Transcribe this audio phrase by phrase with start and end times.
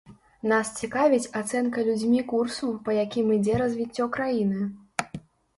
[0.51, 4.67] Нас цікавіць ацэнка людзьмі курсу, па якім ідзе развіццё краіны.